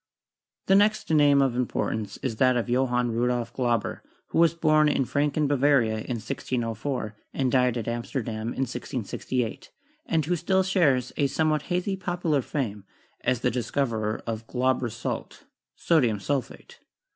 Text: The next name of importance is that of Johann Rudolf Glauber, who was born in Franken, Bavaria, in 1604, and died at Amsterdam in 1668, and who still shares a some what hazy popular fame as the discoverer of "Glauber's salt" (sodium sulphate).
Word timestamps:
The 0.65 0.73
next 0.73 1.11
name 1.11 1.43
of 1.43 1.55
importance 1.55 2.17
is 2.23 2.37
that 2.37 2.57
of 2.57 2.67
Johann 2.67 3.11
Rudolf 3.11 3.53
Glauber, 3.53 4.01
who 4.29 4.39
was 4.39 4.55
born 4.55 4.89
in 4.89 5.05
Franken, 5.05 5.47
Bavaria, 5.47 5.97
in 5.99 6.15
1604, 6.17 7.15
and 7.35 7.51
died 7.51 7.77
at 7.77 7.87
Amsterdam 7.87 8.47
in 8.47 8.61
1668, 8.65 9.69
and 10.07 10.25
who 10.25 10.35
still 10.35 10.63
shares 10.63 11.13
a 11.17 11.27
some 11.27 11.51
what 11.51 11.61
hazy 11.69 11.95
popular 11.95 12.41
fame 12.41 12.83
as 13.23 13.41
the 13.41 13.51
discoverer 13.51 14.23
of 14.25 14.47
"Glauber's 14.47 14.95
salt" 14.95 15.45
(sodium 15.75 16.19
sulphate). 16.19 16.79